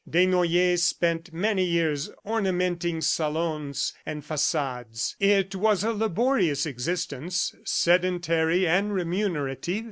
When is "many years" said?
1.31-2.09